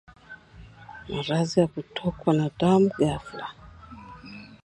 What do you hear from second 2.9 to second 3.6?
ghafla